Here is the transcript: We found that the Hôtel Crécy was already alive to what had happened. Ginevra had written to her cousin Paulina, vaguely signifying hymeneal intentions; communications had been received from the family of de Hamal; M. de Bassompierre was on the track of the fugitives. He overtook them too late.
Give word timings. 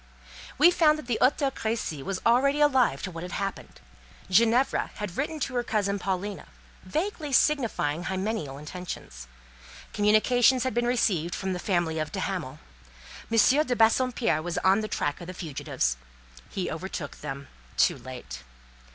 We 0.57 0.71
found 0.71 0.97
that 0.97 1.05
the 1.05 1.19
Hôtel 1.21 1.51
Crécy 1.51 2.01
was 2.01 2.19
already 2.25 2.59
alive 2.59 3.03
to 3.03 3.11
what 3.11 3.21
had 3.21 3.33
happened. 3.33 3.79
Ginevra 4.31 4.89
had 4.95 5.15
written 5.15 5.39
to 5.41 5.53
her 5.53 5.61
cousin 5.63 5.99
Paulina, 5.99 6.47
vaguely 6.83 7.31
signifying 7.31 8.05
hymeneal 8.05 8.57
intentions; 8.57 9.27
communications 9.93 10.63
had 10.63 10.73
been 10.73 10.87
received 10.87 11.35
from 11.35 11.53
the 11.53 11.59
family 11.59 11.99
of 11.99 12.11
de 12.11 12.19
Hamal; 12.21 12.57
M. 13.31 13.37
de 13.67 13.75
Bassompierre 13.75 14.41
was 14.41 14.57
on 14.63 14.81
the 14.81 14.87
track 14.87 15.21
of 15.21 15.27
the 15.27 15.35
fugitives. 15.35 15.97
He 16.49 16.71
overtook 16.71 17.17
them 17.21 17.47
too 17.77 17.99
late. 17.99 18.41